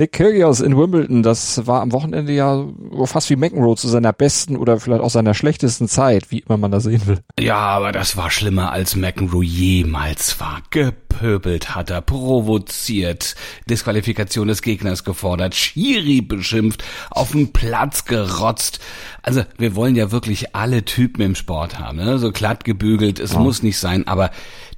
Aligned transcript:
Nick 0.00 0.12
Kyrgios 0.12 0.60
in 0.60 0.78
Wimbledon, 0.78 1.22
das 1.22 1.66
war 1.66 1.82
am 1.82 1.92
Wochenende 1.92 2.32
ja 2.32 2.66
fast 3.04 3.28
wie 3.28 3.36
McEnroe 3.36 3.76
zu 3.76 3.86
seiner 3.86 4.14
besten 4.14 4.56
oder 4.56 4.80
vielleicht 4.80 5.02
auch 5.02 5.10
seiner 5.10 5.34
schlechtesten 5.34 5.88
Zeit, 5.88 6.30
wie 6.30 6.38
immer 6.38 6.56
man 6.56 6.70
das 6.70 6.84
sehen 6.84 7.06
will. 7.06 7.18
Ja, 7.38 7.58
aber 7.58 7.92
das 7.92 8.16
war 8.16 8.30
schlimmer 8.30 8.72
als 8.72 8.96
McEnroe 8.96 9.44
jemals 9.44 10.40
war. 10.40 10.62
Gepöbelt 10.70 11.74
hat 11.74 11.90
er, 11.90 12.00
provoziert, 12.00 13.34
Disqualifikation 13.68 14.48
des 14.48 14.62
Gegners 14.62 15.04
gefordert, 15.04 15.54
Schiri 15.54 16.22
beschimpft, 16.22 16.82
auf 17.10 17.32
den 17.32 17.52
Platz 17.52 18.06
gerotzt. 18.06 18.80
Also 19.20 19.42
wir 19.58 19.76
wollen 19.76 19.96
ja 19.96 20.10
wirklich 20.12 20.56
alle 20.56 20.82
Typen 20.86 21.20
im 21.20 21.34
Sport 21.34 21.78
haben, 21.78 21.98
ne? 21.98 22.18
so 22.18 22.32
glatt 22.32 22.64
gebügelt, 22.64 23.20
es 23.20 23.34
ja. 23.34 23.38
muss 23.38 23.62
nicht 23.62 23.76
sein, 23.78 24.06
aber 24.06 24.30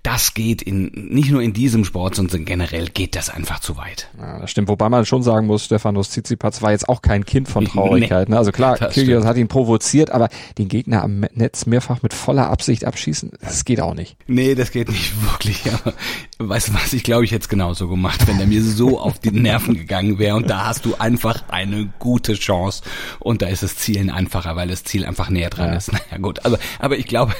das 0.02 0.34
geht 0.34 0.62
in, 0.62 0.90
nicht 1.10 1.30
nur 1.30 1.42
in 1.42 1.52
diesem 1.52 1.84
Sport, 1.84 2.16
sondern 2.16 2.44
generell 2.44 2.88
geht 2.88 3.14
das 3.14 3.30
einfach 3.30 3.60
zu 3.60 3.76
weit. 3.76 4.08
Ja, 4.18 4.40
das 4.40 4.50
stimmt. 4.50 4.66
Wobei 4.68 4.88
man 4.88 5.06
schon 5.06 5.22
sagen 5.22 5.46
muss, 5.46 5.64
Stefanos 5.64 6.10
Tsitsipas 6.10 6.60
war 6.60 6.72
jetzt 6.72 6.88
auch 6.88 7.02
kein 7.02 7.24
Kind 7.24 7.48
von 7.48 7.66
Traurigkeit. 7.66 8.28
Nee, 8.28 8.34
ne? 8.34 8.38
Also 8.38 8.50
klar, 8.50 8.76
Kyrgios 8.78 9.24
hat 9.24 9.36
ihn 9.36 9.46
provoziert, 9.46 10.10
aber 10.10 10.28
den 10.58 10.68
Gegner 10.68 11.02
am 11.04 11.20
Netz 11.34 11.66
mehrfach 11.66 12.02
mit 12.02 12.14
voller 12.14 12.50
Absicht 12.50 12.84
abschießen, 12.84 13.30
das 13.40 13.64
geht 13.64 13.80
auch 13.80 13.94
nicht. 13.94 14.16
Nee, 14.26 14.56
das 14.56 14.72
geht 14.72 14.88
nicht 14.88 15.12
wirklich. 15.30 15.62
Aber 15.72 15.94
weißt 16.38 16.68
du 16.68 16.74
was, 16.74 16.92
ich 16.92 17.04
glaube, 17.04 17.24
ich 17.24 17.30
hätte 17.30 17.42
es 17.42 17.48
genauso 17.48 17.86
gemacht, 17.86 18.26
wenn 18.26 18.40
er 18.40 18.46
mir 18.46 18.62
so 18.62 18.98
auf 19.00 19.20
die 19.20 19.30
Nerven 19.30 19.74
gegangen 19.74 20.18
wäre. 20.18 20.34
Und 20.34 20.50
da 20.50 20.66
hast 20.66 20.84
du 20.84 20.96
einfach 20.96 21.44
eine 21.48 21.92
gute 22.00 22.34
Chance. 22.34 22.82
Und 23.20 23.42
da 23.42 23.46
ist 23.46 23.62
das 23.62 23.76
Zielen 23.76 24.10
einfacher, 24.10 24.56
weil 24.56 24.66
das 24.66 24.82
Ziel 24.82 25.04
einfach 25.06 25.30
näher 25.30 25.50
dran 25.50 25.70
ja. 25.70 25.76
ist. 25.76 25.92
Naja 26.10 26.22
gut, 26.22 26.44
aber, 26.44 26.58
aber 26.78 26.96
ich 26.96 27.06
glaube, 27.06 27.34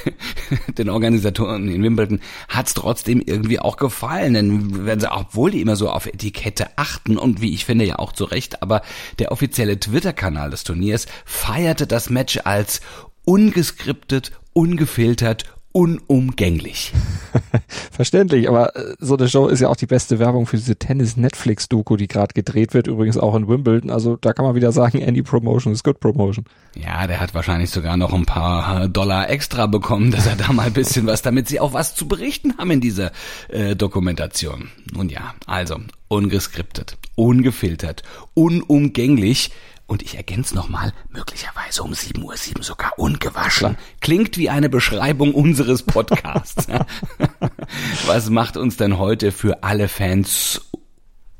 den 0.77 0.87
Organisatoren 0.89 1.67
in 1.69 1.81
Wimbledon 1.81 2.19
hat's 2.55 2.73
trotzdem 2.73 3.21
irgendwie 3.21 3.59
auch 3.59 3.77
gefallen, 3.77 4.33
denn 4.33 4.85
wenn 4.85 4.99
sie, 4.99 5.11
obwohl 5.11 5.51
die 5.51 5.61
immer 5.61 5.75
so 5.75 5.89
auf 5.89 6.05
Etikette 6.05 6.77
achten 6.77 7.17
und 7.17 7.41
wie 7.41 7.53
ich 7.53 7.65
finde 7.65 7.85
ja 7.85 7.99
auch 7.99 8.11
zu 8.11 8.25
Recht, 8.25 8.61
aber 8.61 8.81
der 9.19 9.31
offizielle 9.31 9.79
Twitter-Kanal 9.79 10.49
des 10.49 10.63
Turniers 10.63 11.07
feierte 11.25 11.87
das 11.87 12.09
Match 12.09 12.39
als 12.43 12.81
ungeskriptet, 13.25 14.31
ungefiltert 14.53 15.45
unumgänglich. 15.73 16.93
Verständlich, 17.91 18.47
aber 18.47 18.75
äh, 18.75 18.95
so 18.99 19.17
eine 19.17 19.27
Show 19.27 19.47
ist 19.47 19.59
ja 19.59 19.67
auch 19.67 19.75
die 19.75 19.87
beste 19.87 20.19
Werbung 20.19 20.45
für 20.45 20.55
diese 20.55 20.75
Tennis-Netflix-Doku, 20.75 21.97
die 21.97 22.07
gerade 22.07 22.33
gedreht 22.33 22.73
wird, 22.73 22.87
übrigens 22.87 23.17
auch 23.17 23.35
in 23.35 23.47
Wimbledon. 23.47 23.89
Also 23.89 24.15
da 24.15 24.33
kann 24.33 24.45
man 24.45 24.55
wieder 24.55 24.71
sagen, 24.71 25.03
any 25.03 25.23
promotion 25.23 25.73
is 25.73 25.83
good 25.83 25.99
promotion. 25.99 26.45
Ja, 26.75 27.07
der 27.07 27.19
hat 27.19 27.33
wahrscheinlich 27.33 27.71
sogar 27.71 27.97
noch 27.97 28.13
ein 28.13 28.25
paar 28.25 28.83
äh, 28.83 28.89
Dollar 28.89 29.29
extra 29.29 29.65
bekommen, 29.65 30.11
dass 30.11 30.27
er 30.27 30.35
da 30.35 30.53
mal 30.53 30.67
ein 30.67 30.73
bisschen 30.73 31.07
was, 31.07 31.23
damit 31.23 31.47
sie 31.47 31.59
auch 31.59 31.73
was 31.73 31.95
zu 31.95 32.07
berichten 32.07 32.57
haben 32.57 32.71
in 32.71 32.81
dieser 32.81 33.11
äh, 33.49 33.75
Dokumentation. 33.75 34.69
Nun 34.93 35.09
ja, 35.09 35.33
also 35.47 35.77
ungeskriptet, 36.13 36.97
ungefiltert, 37.15 38.03
unumgänglich 38.33 39.51
und 39.85 40.01
ich 40.01 40.15
ergänze 40.15 40.55
nochmal, 40.55 40.93
möglicherweise 41.09 41.83
um 41.83 41.91
7.07 41.91 42.23
Uhr 42.57 42.63
sogar 42.63 42.97
ungewaschen. 42.97 43.77
Klingt 43.99 44.37
wie 44.37 44.49
eine 44.49 44.69
Beschreibung 44.69 45.33
unseres 45.33 45.83
Podcasts. 45.83 46.67
Was 48.05 48.29
macht 48.29 48.57
uns 48.57 48.77
denn 48.77 48.97
heute 48.97 49.31
für 49.31 49.63
alle 49.63 49.87
Fans 49.87 50.61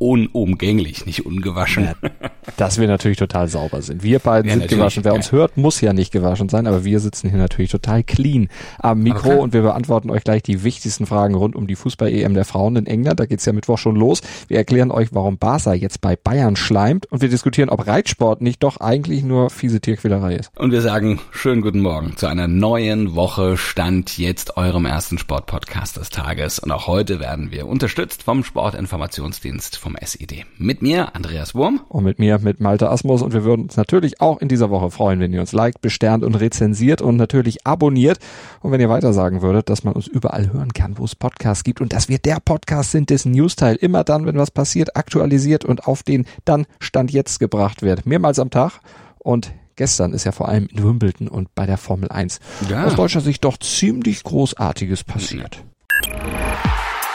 unumgänglich, 0.03 1.05
nicht 1.05 1.25
ungewaschen. 1.25 1.85
Ja, 1.85 2.19
dass 2.57 2.77
wir 2.77 2.89
natürlich 2.89 3.17
total 3.17 3.47
sauber 3.47 3.81
sind. 3.81 4.03
Wir 4.03 4.19
beiden 4.19 4.49
ja, 4.49 4.57
sind 4.57 4.67
gewaschen. 4.67 5.05
Wer 5.05 5.13
ja. 5.13 5.15
uns 5.15 5.31
hört, 5.31 5.55
muss 5.55 5.79
ja 5.79 5.93
nicht 5.93 6.11
gewaschen 6.11 6.49
sein, 6.49 6.67
aber 6.67 6.83
wir 6.83 6.99
sitzen 6.99 7.29
hier 7.29 7.39
natürlich 7.39 7.71
total 7.71 8.03
clean 8.03 8.49
am 8.79 8.99
Mikro 8.99 9.29
okay. 9.29 9.39
und 9.39 9.53
wir 9.53 9.61
beantworten 9.61 10.09
euch 10.09 10.25
gleich 10.25 10.43
die 10.43 10.65
wichtigsten 10.65 11.05
Fragen 11.05 11.35
rund 11.35 11.55
um 11.55 11.67
die 11.67 11.77
Fußball-EM 11.77 12.33
der 12.33 12.43
Frauen 12.43 12.75
in 12.75 12.85
England. 12.85 13.21
Da 13.21 13.25
geht's 13.25 13.45
ja 13.45 13.53
Mittwoch 13.53 13.77
schon 13.77 13.95
los. 13.95 14.21
Wir 14.49 14.57
erklären 14.57 14.91
euch, 14.91 15.13
warum 15.13 15.37
Barca 15.37 15.73
jetzt 15.73 16.01
bei 16.01 16.17
Bayern 16.17 16.57
schleimt 16.57 17.05
und 17.05 17.21
wir 17.21 17.29
diskutieren, 17.29 17.69
ob 17.69 17.87
Reitsport 17.87 18.41
nicht 18.41 18.61
doch 18.61 18.81
eigentlich 18.81 19.23
nur 19.23 19.49
fiese 19.51 19.79
Tierquälerei 19.79 20.35
ist. 20.35 20.51
Und 20.57 20.71
wir 20.71 20.81
sagen 20.81 21.21
schönen 21.31 21.61
guten 21.61 21.79
Morgen 21.79 22.17
zu 22.17 22.27
einer 22.27 22.49
neuen 22.49 23.15
Woche 23.15 23.55
Stand 23.55 24.17
jetzt 24.17 24.57
eurem 24.57 24.85
ersten 24.85 25.17
Sportpodcast 25.17 25.95
des 25.95 26.09
Tages. 26.09 26.59
Und 26.59 26.71
auch 26.71 26.87
heute 26.87 27.21
werden 27.21 27.51
wir 27.51 27.67
unterstützt 27.67 28.23
vom 28.23 28.43
Sportinformationsdienst 28.43 29.77
vom 29.77 29.92
SED. 30.01 30.45
Mit 30.57 30.81
mir, 30.81 31.15
Andreas 31.15 31.55
Wurm. 31.55 31.81
Und 31.89 32.03
mit 32.03 32.19
mir, 32.19 32.39
mit 32.39 32.59
Malte 32.59 32.89
Asmus. 32.89 33.21
Und 33.21 33.33
wir 33.33 33.43
würden 33.43 33.63
uns 33.63 33.77
natürlich 33.77 34.21
auch 34.21 34.39
in 34.39 34.47
dieser 34.47 34.69
Woche 34.69 34.91
freuen, 34.91 35.19
wenn 35.19 35.33
ihr 35.33 35.41
uns 35.41 35.51
liked, 35.51 35.81
besternt 35.81 36.23
und 36.23 36.35
rezensiert 36.35 37.01
und 37.01 37.17
natürlich 37.17 37.65
abonniert. 37.65 38.19
Und 38.61 38.71
wenn 38.71 38.81
ihr 38.81 38.89
weiter 38.89 39.13
sagen 39.13 39.41
würdet, 39.41 39.69
dass 39.69 39.83
man 39.83 39.93
uns 39.93 40.07
überall 40.07 40.51
hören 40.51 40.73
kann, 40.73 40.97
wo 40.97 41.05
es 41.05 41.15
Podcasts 41.15 41.63
gibt 41.63 41.81
und 41.81 41.93
dass 41.93 42.09
wir 42.09 42.19
der 42.19 42.39
Podcast 42.43 42.91
sind, 42.91 43.09
dessen 43.09 43.31
Newsteil 43.31 43.75
immer 43.75 44.03
dann, 44.03 44.25
wenn 44.25 44.37
was 44.37 44.51
passiert, 44.51 44.95
aktualisiert 44.95 45.65
und 45.65 45.87
auf 45.87 46.03
den 46.03 46.25
dann 46.45 46.65
Stand 46.79 47.11
jetzt 47.11 47.39
gebracht 47.39 47.81
wird. 47.81 48.05
Mehrmals 48.05 48.39
am 48.39 48.49
Tag. 48.49 48.79
Und 49.19 49.53
gestern 49.75 50.13
ist 50.13 50.25
ja 50.25 50.31
vor 50.31 50.49
allem 50.49 50.67
in 50.67 50.83
Wimbledon 50.83 51.27
und 51.27 51.53
bei 51.55 51.65
der 51.65 51.77
Formel 51.77 52.09
1 52.09 52.39
ja. 52.69 52.85
aus 52.85 52.95
deutscher 52.95 53.21
Sicht 53.21 53.43
doch 53.43 53.57
ziemlich 53.57 54.23
Großartiges 54.23 55.03
passiert. 55.03 55.63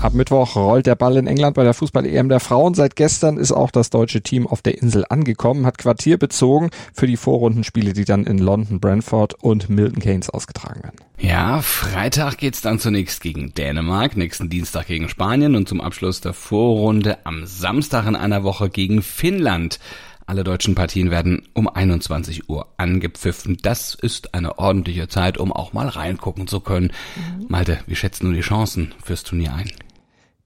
Ab 0.00 0.12
Mittwoch 0.12 0.56
rollt 0.56 0.86
der 0.86 0.94
Ball 0.94 1.16
in 1.16 1.26
England 1.26 1.54
bei 1.54 1.64
der 1.64 1.72
Fußball-EM 1.72 2.28
der 2.28 2.40
Frauen. 2.40 2.74
Seit 2.74 2.96
gestern 2.96 3.38
ist 3.38 3.50
auch 3.50 3.70
das 3.70 3.90
deutsche 3.90 4.20
Team 4.20 4.46
auf 4.46 4.60
der 4.60 4.80
Insel 4.80 5.06
angekommen, 5.08 5.64
hat 5.64 5.78
Quartier 5.78 6.18
bezogen 6.18 6.70
für 6.92 7.06
die 7.06 7.16
Vorrundenspiele, 7.16 7.92
die 7.92 8.04
dann 8.04 8.24
in 8.24 8.38
London, 8.38 8.78
Brentford 8.78 9.34
und 9.42 9.68
Milton 9.68 10.00
Keynes 10.00 10.28
ausgetragen 10.30 10.82
werden. 10.82 10.96
Ja, 11.18 11.62
Freitag 11.62 12.36
geht's 12.36 12.60
dann 12.60 12.78
zunächst 12.78 13.22
gegen 13.22 13.54
Dänemark, 13.54 14.16
nächsten 14.16 14.50
Dienstag 14.50 14.86
gegen 14.86 15.08
Spanien 15.08 15.56
und 15.56 15.66
zum 15.68 15.80
Abschluss 15.80 16.20
der 16.20 16.34
Vorrunde 16.34 17.18
am 17.24 17.46
Samstag 17.46 18.06
in 18.06 18.16
einer 18.16 18.44
Woche 18.44 18.68
gegen 18.68 19.02
Finnland. 19.02 19.80
Alle 20.26 20.44
deutschen 20.44 20.74
Partien 20.74 21.10
werden 21.10 21.42
um 21.54 21.68
21 21.68 22.50
Uhr 22.50 22.66
angepfiffen. 22.76 23.58
Das 23.62 23.94
ist 23.94 24.34
eine 24.34 24.58
ordentliche 24.58 25.08
Zeit, 25.08 25.38
um 25.38 25.52
auch 25.52 25.72
mal 25.72 25.88
reingucken 25.88 26.48
zu 26.48 26.60
können. 26.60 26.92
Mhm. 27.14 27.46
Malte, 27.48 27.78
wie 27.86 27.94
schätzt 27.94 28.22
du 28.22 28.32
die 28.32 28.40
Chancen 28.40 28.92
fürs 29.02 29.22
Turnier 29.22 29.54
ein? 29.54 29.70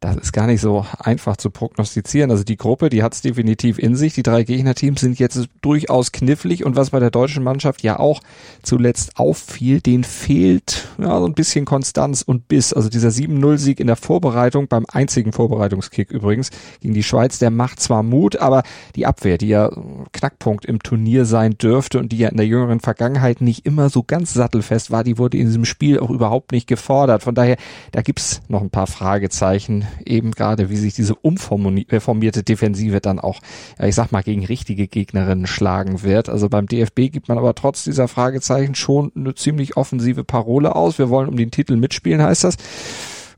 Das 0.01 0.17
ist 0.17 0.33
gar 0.33 0.47
nicht 0.47 0.63
so 0.63 0.87
einfach 0.99 1.37
zu 1.37 1.51
prognostizieren. 1.51 2.31
Also 2.31 2.43
die 2.43 2.57
Gruppe, 2.57 2.89
die 2.89 3.03
hat 3.03 3.13
es 3.13 3.21
definitiv 3.21 3.79
in 3.79 3.97
sich. 3.97 4.15
Die 4.15 4.23
drei 4.23 4.45
Gegnerteams 4.45 5.03
sind 5.03 5.19
jetzt 5.19 5.47
durchaus 5.61 6.11
knifflig 6.11 6.65
und 6.65 6.75
was 6.75 6.91
bei 6.91 7.01
der 7.01 7.11
deutschen 7.11 7.45
Mannschaft 7.45 7.83
ja 7.83 7.99
auch 7.99 8.23
zuletzt 8.63 9.19
auffiel, 9.19 9.83
den 9.83 10.03
fehlt 10.03 10.89
ja 10.99 11.19
so 11.21 11.27
ein 11.27 11.35
bisschen 11.35 11.67
Konstanz 11.67 12.23
und 12.23 12.49
Biss. 12.49 12.73
Also 12.73 12.89
dieser 12.89 13.11
7-0-Sieg 13.11 13.79
in 13.79 13.89
der 13.89 13.97
Vorbereitung, 13.97 14.69
beim 14.69 14.87
einzigen 14.91 15.35
Vorbereitungskick 15.35 16.11
übrigens, 16.11 16.49
gegen 16.81 16.95
die 16.95 17.03
Schweiz, 17.03 17.39
der 17.39 17.51
macht 17.51 17.79
zwar 17.81 18.03
Mut, 18.03 18.37
aber 18.37 18.63
die 18.97 19.05
Abwehr, 19.05 19.37
die 19.37 19.49
ja 19.49 19.71
Knackpunkt 20.13 20.65
im 20.65 20.83
Turnier 20.83 21.27
sein 21.27 21.59
dürfte 21.59 21.99
und 21.99 22.11
die 22.13 22.19
ja 22.19 22.31
in 22.31 22.39
der 22.39 22.47
jüngeren 22.47 22.81
Vergangenheit 22.81 23.43
nicht 23.43 23.67
immer 23.67 23.91
so 23.91 24.03
ganz 24.03 24.33
sattelfest 24.33 24.91
war, 24.91 25.05
die 25.05 25.19
wurde 25.19 25.37
in 25.37 25.45
diesem 25.45 25.67
Spiel 25.67 26.01
auch 26.01 26.09
überhaupt 26.09 26.53
nicht 26.53 26.67
gefordert. 26.67 27.23
Von 27.23 27.35
daher, 27.35 27.59
da 27.93 28.01
gibt's 28.01 28.41
noch 28.49 28.63
ein 28.63 28.71
paar 28.71 28.87
Fragezeichen 28.87 29.90
eben 30.05 30.33
gerade, 30.33 30.71
wie 30.71 30.77
sich 30.77 30.95
diese 30.95 31.15
umformierte 31.15 32.43
Defensive 32.43 33.01
dann 33.01 33.19
auch, 33.19 33.41
ja, 33.79 33.87
ich 33.87 33.95
sag 33.95 34.13
mal, 34.13 34.23
gegen 34.23 34.45
richtige 34.45 34.89
Gegnerinnen 34.89 35.47
schlagen 35.47 36.03
wird. 36.03 36.29
Also 36.29 36.49
beim 36.49 36.67
DFB 36.67 37.11
gibt 37.11 37.29
man 37.29 37.39
aber 37.39 37.55
trotz 37.55 37.85
dieser 37.85 38.09
Fragezeichen 38.09 38.75
schon 38.75 39.13
eine 39.15 39.35
ziemlich 39.35 39.77
offensive 39.77 40.25
Parole 40.25 40.75
aus. 40.75 40.99
Wir 40.99 41.11
wollen 41.11 41.29
um 41.29 41.37
den 41.37 41.51
Titel 41.51 41.77
mitspielen, 41.77 42.23
heißt 42.23 42.45
das. 42.45 42.57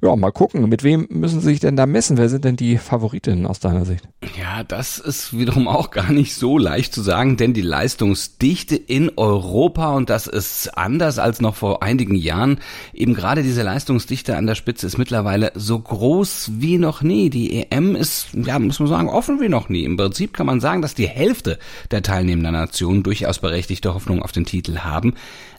Ja, 0.04 0.16
mal 0.16 0.32
gucken, 0.32 0.68
mit 0.68 0.82
wem 0.82 1.06
müssen 1.10 1.40
sie 1.40 1.46
sich 1.46 1.60
denn 1.60 1.76
da 1.76 1.86
messen? 1.86 2.16
Wer 2.16 2.28
sind 2.28 2.44
denn 2.44 2.56
die 2.56 2.76
Favoritinnen 2.76 3.46
aus 3.46 3.60
deiner 3.60 3.84
Sicht? 3.84 4.02
Ja, 4.36 4.64
das 4.64 4.98
ist 4.98 5.38
wiederum 5.38 5.68
auch 5.68 5.92
gar 5.92 6.10
nicht 6.10 6.34
so 6.34 6.58
leicht 6.58 6.92
zu 6.92 7.02
sagen, 7.02 7.36
denn 7.36 7.54
die 7.54 7.62
Leistungsdichte 7.62 8.74
in 8.74 9.12
Europa, 9.16 9.94
und 9.94 10.10
das 10.10 10.26
ist 10.26 10.76
anders 10.76 11.20
als 11.20 11.40
noch 11.40 11.54
vor 11.54 11.84
einigen 11.84 12.16
Jahren, 12.16 12.58
eben 12.92 13.14
gerade 13.14 13.44
diese 13.44 13.62
Leistungsdichte 13.62 14.36
an 14.36 14.48
der 14.48 14.56
Spitze 14.56 14.88
ist 14.88 14.98
mittlerweile 14.98 15.52
so 15.54 15.78
groß 15.78 16.50
wie 16.54 16.78
noch 16.78 17.02
nie. 17.02 17.30
Die 17.30 17.62
EM 17.62 17.94
ist, 17.94 18.30
ja, 18.32 18.58
muss 18.58 18.80
man 18.80 18.88
sagen, 18.88 19.08
offen 19.08 19.40
wie 19.40 19.48
noch 19.48 19.68
nie. 19.68 19.84
Im 19.84 19.96
Prinzip 19.96 20.32
kann 20.32 20.46
man 20.46 20.58
sagen, 20.58 20.82
dass 20.82 20.96
die 20.96 21.06
Hälfte 21.06 21.60
der 21.92 22.02
teilnehmenden 22.02 22.54
Nationen 22.54 23.04
durchaus 23.04 23.38
berechtigte 23.38 23.94
Hoffnung 23.94 24.20
auf 24.20 24.32
den 24.32 24.46
Titel 24.46 24.78
haben. 24.78 25.14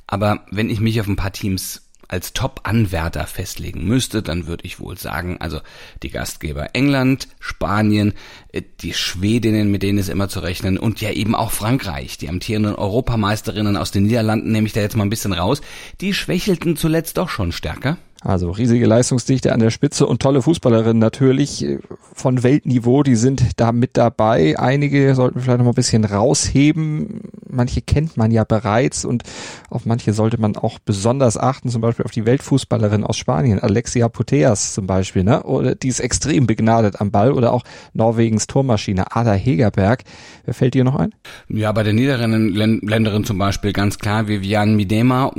Aber 0.05 0.41
wenn 0.51 0.69
ich 0.69 0.81
mich 0.81 0.99
auf 0.99 1.07
ein 1.07 1.15
paar 1.15 1.31
Teams 1.31 1.82
als 2.13 2.31
Top-Anwärter 2.33 3.25
festlegen 3.25 3.85
müsste, 3.85 4.21
dann 4.21 4.45
würde 4.45 4.65
ich 4.65 4.79
wohl 4.79 4.99
sagen, 4.99 5.37
also 5.39 5.61
die 6.03 6.11
Gastgeber 6.11 6.69
England, 6.73 7.27
Spanien, 7.39 8.13
äh, 8.51 8.61
die 8.81 8.93
Schwedinnen, 8.93 9.71
mit 9.71 9.81
denen 9.81 9.97
ist 9.97 10.09
immer 10.09 10.29
zu 10.29 10.39
rechnen, 10.39 10.77
und 10.77 11.01
ja 11.01 11.09
eben 11.09 11.33
auch 11.33 11.49
Frankreich, 11.49 12.19
die 12.19 12.29
amtierenden 12.29 12.75
Europameisterinnen 12.75 13.75
aus 13.75 13.89
den 13.89 14.03
Niederlanden, 14.03 14.51
nehme 14.51 14.67
ich 14.67 14.73
da 14.73 14.81
jetzt 14.81 14.95
mal 14.95 15.03
ein 15.03 15.09
bisschen 15.09 15.33
raus, 15.33 15.61
die 16.01 16.13
schwächelten 16.13 16.77
zuletzt 16.77 17.17
doch 17.17 17.29
schon 17.29 17.51
stärker. 17.51 17.97
Also 18.23 18.51
riesige 18.51 18.85
Leistungsdichte 18.85 19.51
an 19.51 19.59
der 19.59 19.69
Spitze 19.69 20.07
und 20.07 20.21
tolle 20.21 20.41
Fußballerinnen 20.41 20.99
natürlich 20.99 21.65
äh, 21.65 21.79
von 22.13 22.41
Weltniveau, 22.41 23.03
die 23.03 23.15
sind 23.15 23.43
da 23.57 23.73
mit 23.73 23.97
dabei. 23.97 24.57
Einige 24.57 25.13
sollten 25.13 25.35
wir 25.35 25.41
vielleicht 25.41 25.57
noch 25.57 25.65
mal 25.65 25.71
ein 25.71 25.75
bisschen 25.75 26.05
rausheben. 26.05 27.21
Manche 27.49 27.81
kennt 27.81 28.15
man 28.15 28.31
ja 28.31 28.45
bereits 28.45 29.03
und 29.03 29.23
auf 29.69 29.85
manche 29.85 30.13
sollte 30.13 30.39
man 30.39 30.55
auch 30.55 30.79
besonders 30.79 31.37
achten, 31.37 31.69
zum 31.69 31.81
Beispiel 31.81 32.05
auf 32.05 32.11
die 32.11 32.25
Weltfußballerin 32.25 33.03
aus 33.03 33.17
Spanien, 33.17 33.59
Alexia 33.59 34.07
Puteas 34.07 34.73
zum 34.73 34.87
Beispiel, 34.87 35.23
ne? 35.23 35.43
Oder 35.43 35.75
die 35.75 35.89
ist 35.89 35.99
extrem 35.99 36.47
begnadet 36.47 37.01
am 37.01 37.11
Ball 37.11 37.33
oder 37.33 37.51
auch 37.51 37.63
Norwegens 37.93 38.47
Tormaschine 38.47 39.15
Ada 39.15 39.33
Hegerberg. 39.33 40.03
Wer 40.45 40.53
fällt 40.53 40.73
dir 40.73 40.83
noch 40.83 40.95
ein? 40.95 41.13
Ja, 41.49 41.71
bei 41.73 41.83
der 41.83 41.93
Niederländerin 41.93 43.25
zum 43.25 43.37
Beispiel 43.37 43.73
ganz 43.73 43.99
klar 43.99 44.27
Viviane 44.27 44.71
Midema, 44.71 45.31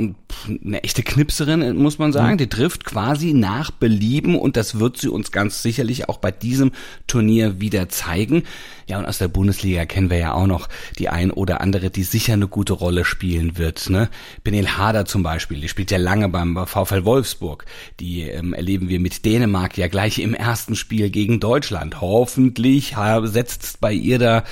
eine 0.47 0.83
echte 0.83 1.03
Knipserin, 1.03 1.75
muss 1.77 1.97
man 1.97 2.11
sagen. 2.11 2.33
Mhm. 2.33 2.37
Die 2.37 2.49
trifft 2.49 2.85
quasi 2.85 3.33
nach 3.33 3.71
Belieben 3.71 4.37
und 4.37 4.57
das 4.57 4.79
wird 4.79 4.97
sie 4.97 5.09
uns 5.09 5.31
ganz 5.31 5.61
sicherlich 5.61 6.09
auch 6.09 6.17
bei 6.17 6.31
diesem 6.31 6.71
Turnier 7.07 7.59
wieder 7.59 7.89
zeigen. 7.89 8.43
Ja, 8.87 8.99
und 8.99 9.05
aus 9.05 9.17
der 9.17 9.29
Bundesliga 9.29 9.85
kennen 9.85 10.11
wir 10.11 10.17
ja 10.17 10.33
auch 10.33 10.45
noch 10.45 10.69
die 10.99 11.09
ein 11.09 11.31
oder 11.31 11.61
andere, 11.61 11.89
die 11.89 12.03
sicher 12.03 12.33
eine 12.33 12.47
gute 12.47 12.73
Rolle 12.73 13.03
spielen 13.03 13.57
wird. 13.57 13.89
Ne? 13.89 14.09
Benel 14.43 14.77
Hader 14.77 15.05
zum 15.05 15.23
Beispiel, 15.23 15.59
die 15.59 15.69
spielt 15.69 15.89
ja 15.89 15.97
lange 15.97 16.29
beim 16.29 16.67
VfL 16.67 17.03
Wolfsburg. 17.03 17.65
Die 17.99 18.21
ähm, 18.21 18.53
erleben 18.53 18.87
wir 18.87 18.99
mit 18.99 19.25
Dänemark 19.25 19.77
ja 19.77 19.87
gleich 19.87 20.19
im 20.19 20.35
ersten 20.35 20.75
Spiel 20.75 21.09
gegen 21.09 21.39
Deutschland. 21.39 21.99
Hoffentlich 21.99 22.95
setzt 23.23 23.81
bei 23.81 23.91
ihr 23.91 24.19
da 24.19 24.43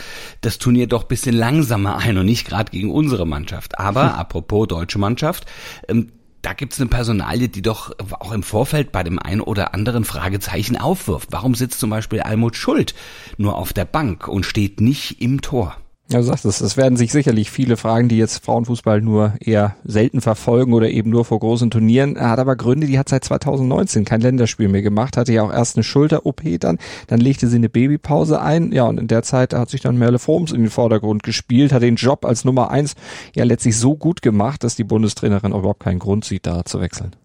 das 0.41 0.57
Turnier 0.57 0.87
doch 0.87 1.03
bisschen 1.03 1.35
langsamer 1.35 1.97
ein 1.97 2.17
und 2.17 2.25
nicht 2.25 2.47
gerade 2.47 2.71
gegen 2.71 2.91
unsere 2.91 3.27
Mannschaft. 3.27 3.77
Aber 3.77 4.15
apropos 4.17 4.67
deutsche 4.67 4.97
Mannschaft, 4.97 5.45
ähm, 5.87 6.11
da 6.41 6.53
gibt's 6.53 6.79
eine 6.79 6.89
Personalie, 6.89 7.47
die 7.47 7.61
doch 7.61 7.93
auch 8.19 8.33
im 8.33 8.43
Vorfeld 8.43 8.91
bei 8.91 9.03
dem 9.03 9.17
einen 9.17 9.39
oder 9.39 9.73
anderen 9.73 10.03
Fragezeichen 10.03 10.77
aufwirft. 10.77 11.29
Warum 11.31 11.55
sitzt 11.55 11.79
zum 11.79 11.89
Beispiel 11.89 12.19
Almut 12.19 12.57
Schuld 12.57 12.93
nur 13.37 13.55
auf 13.55 13.71
der 13.71 13.85
Bank 13.85 14.27
und 14.27 14.45
steht 14.45 14.81
nicht 14.81 15.21
im 15.21 15.41
Tor? 15.41 15.77
Ja, 16.11 16.19
du 16.19 16.25
sagst 16.25 16.45
es, 16.45 16.59
es 16.59 16.75
werden 16.75 16.97
sich 16.97 17.11
sicherlich 17.11 17.49
viele 17.49 17.77
fragen, 17.77 18.09
die 18.09 18.17
jetzt 18.17 18.43
Frauenfußball 18.43 19.01
nur 19.01 19.33
eher 19.39 19.77
selten 19.85 20.19
verfolgen 20.19 20.73
oder 20.73 20.89
eben 20.89 21.09
nur 21.09 21.23
vor 21.23 21.39
großen 21.39 21.71
Turnieren. 21.71 22.17
Er 22.17 22.29
hat 22.29 22.39
aber 22.39 22.55
Gründe, 22.55 22.87
die 22.87 22.99
hat 22.99 23.07
seit 23.07 23.23
2019 23.23 24.03
kein 24.03 24.19
Länderspiel 24.19 24.67
mehr 24.67 24.81
gemacht, 24.81 25.15
hatte 25.15 25.31
ja 25.31 25.43
auch 25.43 25.51
erst 25.51 25.77
eine 25.77 25.83
Schulter-OP 25.83 26.41
dann, 26.59 26.77
dann 27.07 27.19
legte 27.19 27.47
sie 27.47 27.55
eine 27.55 27.69
Babypause 27.69 28.41
ein, 28.41 28.73
ja, 28.73 28.83
und 28.83 28.99
in 28.99 29.07
der 29.07 29.23
Zeit 29.23 29.53
hat 29.53 29.69
sich 29.69 29.81
dann 29.81 29.97
Merle 29.97 30.19
Forms 30.19 30.51
in 30.51 30.61
den 30.61 30.69
Vordergrund 30.69 31.23
gespielt, 31.23 31.71
hat 31.71 31.81
den 31.81 31.95
Job 31.95 32.25
als 32.25 32.43
Nummer 32.43 32.69
eins 32.69 32.95
ja 33.33 33.45
letztlich 33.45 33.77
so 33.77 33.95
gut 33.95 34.21
gemacht, 34.21 34.63
dass 34.63 34.75
die 34.75 34.83
Bundestrainerin 34.83 35.53
überhaupt 35.53 35.79
keinen 35.79 35.99
Grund 35.99 36.25
sieht, 36.25 36.45
da 36.45 36.65
zu 36.65 36.81
wechseln. 36.81 37.15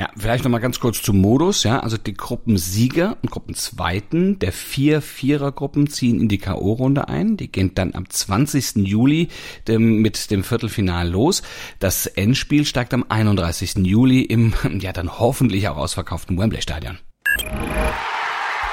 Ja, 0.00 0.08
vielleicht 0.16 0.44
nochmal 0.44 0.62
ganz 0.62 0.80
kurz 0.80 1.02
zum 1.02 1.20
Modus, 1.20 1.62
ja. 1.62 1.80
Also 1.80 1.98
die 1.98 2.14
Gruppensieger 2.14 3.18
und 3.20 3.30
Gruppenzweiten 3.30 4.38
der 4.38 4.50
vier 4.50 5.02
Vierergruppen 5.02 5.88
ziehen 5.88 6.22
in 6.22 6.28
die 6.28 6.38
K.O.-Runde 6.38 7.02
ein. 7.02 7.36
Die 7.36 7.52
gehen 7.52 7.74
dann 7.74 7.94
am 7.94 8.08
20. 8.08 8.76
Juli 8.76 9.28
dem, 9.68 10.00
mit 10.00 10.30
dem 10.30 10.42
Viertelfinal 10.42 11.06
los. 11.06 11.42
Das 11.80 12.06
Endspiel 12.06 12.64
steigt 12.64 12.94
am 12.94 13.04
31. 13.06 13.74
Juli 13.86 14.22
im, 14.22 14.54
ja 14.80 14.94
dann 14.94 15.18
hoffentlich 15.18 15.68
auch 15.68 15.76
ausverkauften 15.76 16.38
Wembley-Stadion. 16.38 16.98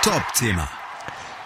Top-Thema. 0.02 0.70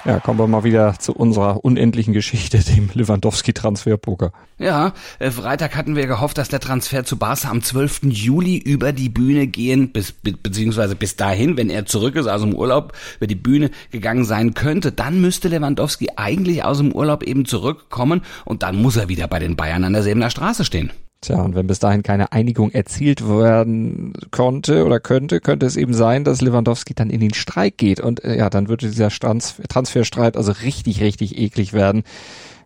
Ja, 0.04 0.20
kommen 0.20 0.40
wir 0.40 0.48
mal 0.48 0.64
wieder 0.64 0.98
zu 0.98 1.14
unserer 1.14 1.64
unendlichen 1.64 2.12
Geschichte, 2.12 2.58
dem 2.60 2.90
Lewandowski-Transferpoker. 2.94 4.32
Ja, 4.58 4.94
äh, 5.20 5.30
Freitag 5.30 5.76
hatten 5.76 5.96
wir 5.96 6.08
gehofft, 6.08 6.40
dass 6.40 6.50
der 6.50 6.60
Transfer 6.60 7.04
zu 7.04 7.18
Barca 7.18 7.50
am 7.50 7.62
12. 7.62 8.02
Juli 8.06 8.58
über 8.58 8.94
die 8.94 9.10
Bühne 9.10 9.46
gehen, 9.46 9.92
bis, 9.92 10.12
be, 10.12 10.32
beziehungsweise 10.34 10.96
bis 10.96 11.18
dahin, 11.18 11.56
wenn 11.56 11.70
er 11.70 11.86
zurück 11.86 12.16
ist, 12.16 12.26
also 12.26 12.48
im 12.48 12.56
Urlaub, 12.56 12.94
über 13.18 13.28
die 13.28 13.36
Bühne 13.36 13.70
gegangen 13.92 14.26
sein 14.26 14.56
könnte. 14.56 14.92
Dann 14.92 15.22
müsste 15.22 15.50
Lewandowski 15.50 16.10
eigentlich 16.16 16.64
aus 16.64 16.80
dem 16.80 16.92
Urlaub 16.92 17.22
eben 17.22 17.46
zurückkommen 17.46 18.22
und 18.44 18.64
dann 18.64 18.82
muss 18.82 18.98
er 18.98 19.08
wieder 19.08 19.28
bei 19.28 19.38
den 19.38 19.56
Bayern 19.56 19.84
an 19.84 19.94
derselben 19.94 20.28
Straße 20.30 20.66
stehen. 20.66 20.92
Tja, 21.22 21.40
und 21.40 21.54
wenn 21.54 21.68
bis 21.68 21.78
dahin 21.78 22.02
keine 22.02 22.32
Einigung 22.32 22.72
erzielt 22.72 23.28
werden 23.28 24.14
konnte 24.32 24.86
oder 24.86 25.00
könnte, 25.00 25.40
könnte 25.40 25.68
es 25.68 25.78
eben 25.78 25.94
sein, 25.94 26.24
dass 26.24 26.42
Lewandowski 26.42 26.96
dann 26.96 27.12
in 27.12 27.20
den 27.20 27.36
Streik 27.36 27.78
geht. 27.78 28.00
Und 28.00 28.24
äh, 28.24 28.40
ja, 28.40 28.50
dann 28.50 28.70
würde 28.70 28.90
dieser 28.90 29.12
Trans 29.12 29.62
Transferstreit 29.70 30.36
also 30.36 30.52
richtig, 30.52 31.00
richtig 31.00 31.38
eklig 31.38 31.74
werden, 31.74 32.02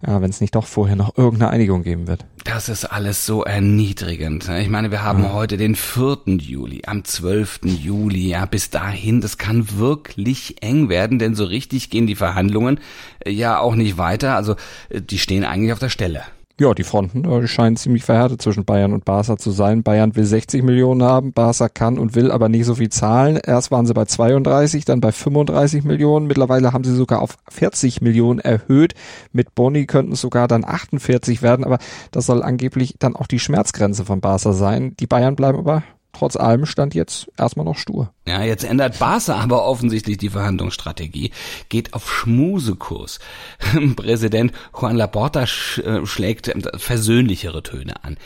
ja, 0.07 0.21
wenn 0.21 0.29
es 0.29 0.39
nicht 0.39 0.55
doch 0.55 0.67
vorher 0.67 0.95
noch 0.95 1.17
irgendeine 1.17 1.51
Einigung 1.51 1.83
geben 1.83 2.07
wird. 2.07 2.25
Das 2.45 2.69
ist 2.69 2.85
alles 2.85 3.25
so 3.25 3.43
erniedrigend. 3.43 4.47
Ich 4.47 4.69
meine, 4.69 4.89
wir 4.89 5.03
haben 5.03 5.23
ja. 5.23 5.33
heute 5.33 5.57
den 5.57 5.75
4. 5.75 6.19
Juli, 6.37 6.83
am 6.85 7.03
12. 7.03 7.59
Juli, 7.65 8.29
ja, 8.29 8.45
bis 8.45 8.69
dahin, 8.69 9.19
das 9.19 9.37
kann 9.37 9.77
wirklich 9.77 10.63
eng 10.63 10.87
werden, 10.87 11.19
denn 11.19 11.35
so 11.35 11.43
richtig 11.43 11.89
gehen 11.89 12.07
die 12.07 12.15
Verhandlungen 12.15 12.79
äh, 13.19 13.31
ja 13.31 13.59
auch 13.59 13.75
nicht 13.75 13.97
weiter. 13.97 14.37
Also, 14.37 14.55
äh, 14.87 15.01
die 15.01 15.17
stehen 15.17 15.43
eigentlich 15.43 15.73
auf 15.73 15.79
der 15.79 15.89
Stelle. 15.89 16.23
Ja, 16.57 16.73
die 16.73 16.85
Fronten 16.85 17.23
die 17.23 17.47
scheinen 17.49 17.75
ziemlich 17.75 18.05
verhärtet 18.05 18.41
zwischen 18.41 18.63
Bayern 18.63 18.93
und 18.93 19.03
Barca 19.03 19.35
zu 19.35 19.51
sein. 19.51 19.83
Bayern 19.83 20.15
will 20.15 20.23
60 20.23 20.63
Millionen 20.63 21.03
haben, 21.03 21.33
Barca 21.33 21.67
kann 21.67 21.99
und 21.99 22.15
will 22.15 22.31
aber 22.31 22.47
nicht 22.47 22.63
so 22.63 22.75
viel 22.75 22.87
zahlen. 22.87 23.35
Erst 23.35 23.71
waren 23.71 23.85
sie 23.85 23.93
bei 23.93 24.05
32, 24.05 24.85
dann 24.85 25.01
bei 25.01 25.11
35 25.11 25.83
Millionen. 25.83 26.27
Mittlerweile 26.27 26.71
haben 26.71 26.85
sie 26.85 26.95
sogar 26.95 27.21
auf 27.21 27.35
40 27.49 27.99
Millionen 27.99 28.39
erhöht. 28.39 28.93
Mit 29.33 29.53
Boni 29.53 29.85
könnten 29.85 30.13
es 30.13 30.21
sogar 30.21 30.47
dann 30.47 30.63
48 30.63 31.41
werden, 31.41 31.65
aber 31.65 31.77
das 32.11 32.25
soll 32.25 32.41
angeblich 32.41 32.95
dann 32.99 33.17
auch 33.17 33.27
die 33.27 33.39
Schmerzgrenze 33.39 34.05
von 34.05 34.21
Barca 34.21 34.53
sein. 34.53 34.95
Die 34.97 35.07
Bayern 35.07 35.35
bleiben 35.35 35.59
aber 35.59 35.83
trotz 36.15 36.35
allem 36.35 36.65
stand 36.65 36.95
jetzt 36.95 37.29
erstmal 37.37 37.65
noch 37.65 37.77
stur. 37.77 38.13
Ja, 38.27 38.43
jetzt 38.43 38.63
ändert 38.63 38.99
Barca 38.99 39.35
aber 39.35 39.65
offensichtlich 39.65 40.17
die 40.17 40.29
Verhandlungsstrategie, 40.29 41.31
geht 41.69 41.93
auf 41.93 42.11
Schmusekurs. 42.11 43.19
Präsident 43.95 44.53
Juan 44.79 44.95
Laporta 44.95 45.45
sch 45.45 45.79
äh, 45.79 46.05
schlägt 46.05 46.47
ähm, 46.47 46.63
versöhnlichere 46.75 47.63
Töne 47.63 48.03
an. 48.03 48.17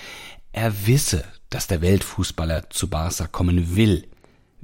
Er 0.51 0.87
wisse, 0.87 1.23
dass 1.49 1.67
der 1.67 1.81
Weltfußballer 1.81 2.69
zu 2.69 2.89
Barca 2.89 3.27
kommen 3.27 3.75
will. 3.75 4.07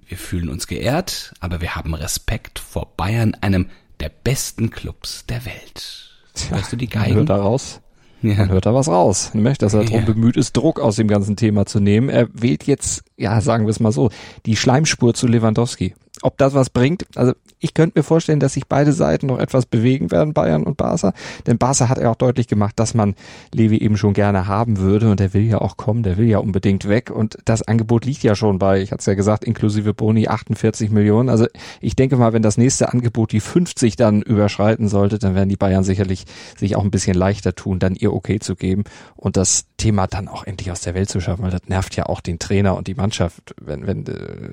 Wir 0.08 0.18
fühlen 0.18 0.50
uns 0.50 0.68
geehrt, 0.68 1.34
aber 1.40 1.62
wir 1.62 1.76
haben 1.76 1.94
Respekt 1.94 2.60
vor 2.60 2.94
Bayern, 2.96 3.34
einem 3.42 3.70
der 4.00 4.10
besten 4.10 4.70
Clubs 4.70 5.26
der 5.28 5.46
Welt. 5.46 6.12
Tja, 6.34 6.58
weißt 6.58 6.74
du 6.74 6.76
die 6.76 6.90
Geigen? 6.90 7.16
Hört 7.16 7.30
daraus? 7.30 7.82
Ja. 8.26 8.38
Man 8.38 8.50
hört 8.50 8.66
da 8.66 8.74
was 8.74 8.88
raus, 8.88 9.32
nämlich, 9.34 9.58
dass 9.58 9.74
er 9.74 9.84
darum 9.84 10.00
ja. 10.00 10.06
bemüht 10.06 10.38
ist, 10.38 10.58
Druck 10.58 10.80
aus 10.80 10.96
dem 10.96 11.08
ganzen 11.08 11.36
Thema 11.36 11.66
zu 11.66 11.80
nehmen. 11.80 12.10
Er 12.10 12.28
wählt 12.34 12.66
jetzt, 12.66 13.04
ja, 13.18 13.40
sagen 13.42 13.66
wir 13.66 13.72
es 13.72 13.80
mal 13.80 13.92
so, 13.92 14.10
die 14.46 14.56
Schleimspur 14.56 15.14
zu 15.14 15.28
Lewandowski. 15.28 15.96
Ob 16.22 16.38
das 16.38 16.54
was 16.54 16.70
bringt, 16.70 17.06
also 17.16 17.34
ich 17.60 17.74
könnte 17.74 18.00
mir 18.00 18.04
vorstellen, 18.04 18.40
dass 18.40 18.54
sich 18.54 18.68
beide 18.68 18.94
Seiten 18.94 19.28
noch 19.28 19.40
etwas 19.40 19.66
bewegen 19.66 20.12
werden, 20.12 20.34
Bayern 20.34 20.64
und 20.64 20.78
Barca. 20.78 21.14
Denn 21.48 21.58
Barca 21.58 21.90
hat 21.90 22.00
ja 22.00 22.12
auch 22.12 22.16
deutlich 22.16 22.48
gemacht, 22.48 22.74
dass 22.78 22.94
man 22.94 23.16
Levi 23.54 23.78
eben 23.78 23.98
schon 23.98 24.14
gerne 24.14 24.48
haben 24.48 24.78
würde 24.78 25.10
und 25.10 25.20
der 25.20 25.34
will 25.34 25.44
ja 25.44 25.60
auch 25.60 25.78
kommen, 25.78 26.04
der 26.04 26.18
will 26.18 26.28
ja 26.28 26.40
unbedingt 26.40 26.88
weg. 26.88 27.10
Und 27.10 27.38
das 27.46 27.62
Angebot 27.64 28.06
liegt 28.06 28.24
ja 28.24 28.36
schon 28.36 28.60
bei, 28.60 28.82
ich 28.82 28.92
hatte 28.92 29.00
es 29.00 29.06
ja 29.06 29.14
gesagt, 29.14 29.44
inklusive 29.46 29.94
Boni 29.94 30.28
48 30.28 30.92
Millionen. 30.92 31.30
Also 31.30 31.48
ich 31.82 31.96
denke 31.96 32.18
mal, 32.18 32.34
wenn 32.34 32.42
das 32.42 32.58
nächste 32.58 32.92
Angebot 32.92 33.32
die 33.32 33.40
50 33.40 33.96
dann 33.96 34.22
überschreiten 34.22 34.88
sollte, 34.88 35.20
dann 35.20 35.36
werden 35.36 35.50
die 35.50 35.58
Bayern 35.58 35.84
sicherlich 35.84 36.26
sich 36.58 36.76
auch 36.76 36.84
ein 36.84 36.92
bisschen 36.92 37.16
leichter 37.16 37.56
tun, 37.56 37.80
dann 37.80 37.96
ihr 37.96 38.14
Okay 38.14 38.40
zu 38.40 38.56
geben 38.56 38.84
und 39.16 39.38
das 39.38 39.66
Thema 39.78 40.08
dann 40.08 40.28
auch 40.28 40.46
endlich 40.46 40.72
aus 40.72 40.82
der 40.82 40.94
Welt 40.94 41.10
zu 41.10 41.20
schaffen, 41.20 41.44
weil 41.44 41.52
das 41.52 41.68
nervt 41.68 41.96
ja 41.96 42.06
auch 42.06 42.22
den 42.22 42.40
Trainer 42.40 42.78
und 42.78 42.88
die 42.88 42.96
Mannschaft, 42.96 43.56
wenn, 43.62 43.88
wenn 43.88 44.06
äh, 44.06 44.50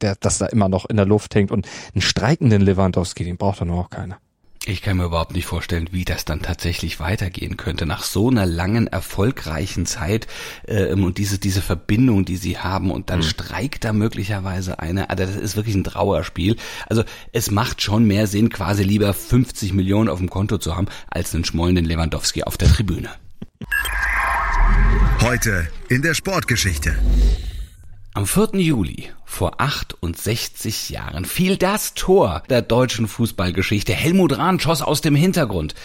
der, 0.00 0.16
das 0.20 0.38
da 0.38 0.46
immer 0.46 0.68
noch 0.68 0.86
in 0.86 0.96
der 0.96 1.06
Luft 1.06 1.34
hängt 1.34 1.50
und 1.50 1.66
ein 1.94 2.00
streikenden 2.28 2.60
Lewandowski, 2.60 3.24
den 3.24 3.38
braucht 3.38 3.62
dann 3.62 3.70
auch 3.70 3.88
keiner. 3.88 4.18
Ich 4.66 4.82
kann 4.82 4.98
mir 4.98 5.04
überhaupt 5.04 5.32
nicht 5.32 5.46
vorstellen, 5.46 5.88
wie 5.92 6.04
das 6.04 6.26
dann 6.26 6.42
tatsächlich 6.42 7.00
weitergehen 7.00 7.56
könnte. 7.56 7.86
Nach 7.86 8.02
so 8.02 8.28
einer 8.28 8.44
langen, 8.44 8.86
erfolgreichen 8.86 9.86
Zeit 9.86 10.26
äh, 10.66 10.92
und 10.92 11.16
diese, 11.16 11.38
diese 11.38 11.62
Verbindung, 11.62 12.26
die 12.26 12.36
sie 12.36 12.58
haben 12.58 12.90
und 12.90 13.08
dann 13.08 13.20
mhm. 13.20 13.22
streikt 13.22 13.84
da 13.84 13.94
möglicherweise 13.94 14.78
eine. 14.78 15.08
Also 15.08 15.24
das 15.24 15.36
ist 15.36 15.56
wirklich 15.56 15.74
ein 15.74 15.84
Trauerspiel. 15.84 16.56
Also 16.86 17.02
es 17.32 17.50
macht 17.50 17.80
schon 17.80 18.04
mehr 18.06 18.26
Sinn, 18.26 18.50
quasi 18.50 18.82
lieber 18.82 19.14
50 19.14 19.72
Millionen 19.72 20.10
auf 20.10 20.18
dem 20.18 20.28
Konto 20.28 20.58
zu 20.58 20.76
haben, 20.76 20.88
als 21.08 21.34
einen 21.34 21.46
schmollenden 21.46 21.86
Lewandowski 21.86 22.42
auf 22.42 22.58
der 22.58 22.68
Tribüne. 22.68 23.08
Heute 25.22 25.66
in 25.88 26.02
der 26.02 26.12
Sportgeschichte. 26.12 26.94
Am 28.18 28.26
4. 28.26 28.48
Juli 28.54 29.10
vor 29.24 29.60
68 29.60 30.90
Jahren 30.90 31.24
fiel 31.24 31.56
das 31.56 31.94
Tor 31.94 32.42
der 32.50 32.62
deutschen 32.62 33.06
Fußballgeschichte. 33.06 33.92
Helmut 33.92 34.36
Rahn 34.36 34.58
schoss 34.58 34.82
aus 34.82 35.00
dem 35.00 35.14
Hintergrund. 35.14 35.76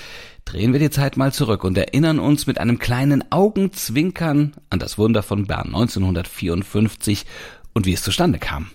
Drehen 0.44 0.74
wir 0.74 0.80
die 0.80 0.90
Zeit 0.90 1.16
mal 1.16 1.32
zurück 1.32 1.64
und 1.64 1.78
erinnern 1.78 2.18
uns 2.18 2.48
mit 2.48 2.58
einem 2.58 2.80
kleinen 2.80 3.24
Augenzwinkern 3.32 4.54
an 4.72 4.80
das 4.80 4.98
Wunder 4.98 5.22
von 5.22 5.46
Bern 5.46 5.68
1954 5.76 7.28
und 7.76 7.86
wie 7.86 7.94
es 7.94 8.02
zustande 8.02 8.40
kam. 8.40 8.72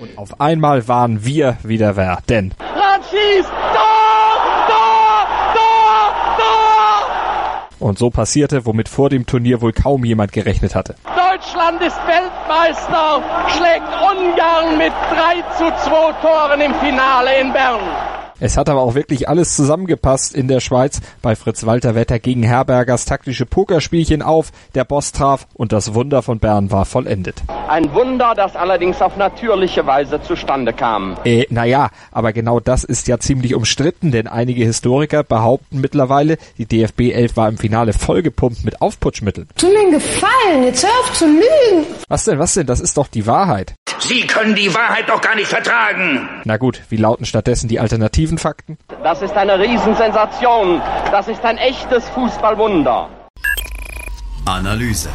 Und 0.00 0.16
auf 0.16 0.40
einmal 0.40 0.88
waren 0.88 1.26
wir 1.26 1.58
wieder 1.62 1.96
wer, 1.96 2.22
denn 2.26 2.54
Rahn 2.58 3.02
schießt! 3.02 3.50
Tor! 3.50 4.66
Tor! 4.66 5.26
Tor! 5.52 6.14
Tor! 6.38 7.86
Und 7.86 7.98
so 7.98 8.08
passierte, 8.08 8.64
womit 8.64 8.88
vor 8.88 9.10
dem 9.10 9.26
Turnier 9.26 9.60
wohl 9.60 9.74
kaum 9.74 10.06
jemand 10.06 10.32
gerechnet 10.32 10.74
hatte. 10.74 10.94
Deutschland 11.42 11.82
ist 11.82 11.98
Weltmeister, 12.06 13.20
schlägt 13.48 13.88
Ungarn 14.00 14.78
mit 14.78 14.92
3 15.10 15.42
zu 15.58 15.64
2 15.88 16.12
Toren 16.22 16.60
im 16.60 16.72
Finale 16.76 17.36
in 17.40 17.52
Bern. 17.52 17.80
Es 18.42 18.56
hat 18.56 18.68
aber 18.68 18.80
auch 18.80 18.96
wirklich 18.96 19.28
alles 19.28 19.54
zusammengepasst 19.54 20.34
in 20.34 20.48
der 20.48 20.58
Schweiz. 20.58 21.00
Bei 21.22 21.36
Fritz 21.36 21.64
Walter 21.64 21.94
Wetter 21.94 22.18
gegen 22.18 22.42
Herbergers 22.42 23.04
taktische 23.04 23.46
Pokerspielchen 23.46 24.20
auf, 24.20 24.50
der 24.74 24.84
Boss 24.84 25.12
traf 25.12 25.46
und 25.54 25.70
das 25.70 25.94
Wunder 25.94 26.22
von 26.22 26.40
Bern 26.40 26.72
war 26.72 26.84
vollendet. 26.84 27.40
Ein 27.68 27.94
Wunder, 27.94 28.34
das 28.34 28.56
allerdings 28.56 29.00
auf 29.00 29.16
natürliche 29.16 29.86
Weise 29.86 30.20
zustande 30.22 30.72
kam. 30.72 31.16
Äh, 31.24 31.46
naja, 31.50 31.90
aber 32.10 32.32
genau 32.32 32.58
das 32.58 32.82
ist 32.82 33.06
ja 33.06 33.20
ziemlich 33.20 33.54
umstritten, 33.54 34.10
denn 34.10 34.26
einige 34.26 34.64
Historiker 34.64 35.22
behaupten 35.22 35.80
mittlerweile, 35.80 36.36
die 36.58 36.66
DFB 36.66 37.12
11 37.12 37.36
war 37.36 37.48
im 37.48 37.58
Finale 37.58 37.92
vollgepumpt 37.92 38.64
mit 38.64 38.82
Aufputschmitteln. 38.82 39.46
Tu 39.56 39.68
mir 39.68 39.78
einen 39.78 39.92
Gefallen, 39.92 40.64
jetzt 40.64 40.82
hör 40.82 40.90
auf 41.04 41.12
zu 41.12 41.26
lügen. 41.26 41.86
Was 42.08 42.24
denn, 42.24 42.40
was 42.40 42.54
denn? 42.54 42.66
Das 42.66 42.80
ist 42.80 42.96
doch 42.96 43.06
die 43.06 43.24
Wahrheit. 43.28 43.76
Sie 44.00 44.26
können 44.26 44.56
die 44.56 44.74
Wahrheit 44.74 45.08
doch 45.08 45.20
gar 45.20 45.36
nicht 45.36 45.46
vertragen. 45.46 46.28
Na 46.44 46.56
gut, 46.56 46.82
wie 46.88 46.96
lauten 46.96 47.24
stattdessen 47.24 47.68
die 47.68 47.78
alternativen 47.78 48.31
Fakten? 48.38 48.78
Das 49.02 49.22
ist 49.22 49.36
eine 49.36 49.58
Riesensensation. 49.58 50.80
Das 51.10 51.28
ist 51.28 51.44
ein 51.44 51.58
echtes 51.58 52.08
Fußballwunder. 52.10 53.08
Analyse. 54.44 55.10